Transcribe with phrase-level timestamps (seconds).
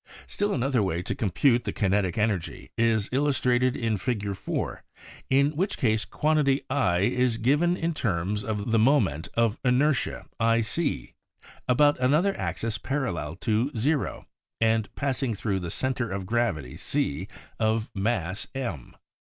[0.25, 4.35] Still another way to compute the kinetic energy is illustrated in Fig.
[4.35, 4.81] 4,
[5.29, 9.59] in which case the quantity I is given in terms of the mo ment of
[9.63, 10.85] inertia L
[11.67, 14.25] about another axis paral lel to 0
[14.59, 17.27] and passing thru the center of gravity C
[17.59, 18.95] of mass M.